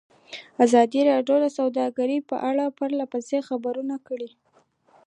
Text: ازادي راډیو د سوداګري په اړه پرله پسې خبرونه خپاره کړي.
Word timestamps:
ازادي 0.65 1.01
راډیو 1.11 1.37
د 1.41 1.47
سوداګري 1.57 2.17
په 2.29 2.35
اړه 2.49 2.65
پرله 2.77 3.05
پسې 3.13 3.37
خبرونه 3.47 3.93
خپاره 3.97 4.05
کړي. 4.07 4.29